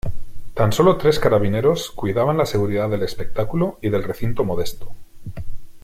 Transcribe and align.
Tan 0.55 0.73
sólo 0.73 0.97
tres 0.97 1.19
carabineros 1.19 1.91
cuidaban 1.91 2.35
la 2.35 2.47
seguridad 2.47 2.89
del 2.89 3.03
espectáculo 3.03 3.77
y 3.83 3.89
del 3.91 4.01
recinto 4.01 4.43
modesto. 4.43 4.89